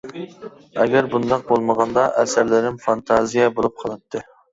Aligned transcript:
ئەگەر 0.83 1.09
بۇنداق 1.11 1.43
بولمىغاندا 1.51 2.05
ئەسەرلىرىم 2.21 2.79
فانتازىيە 2.87 3.51
بولۇپ 3.61 3.77
قالاتتى. 3.83 4.23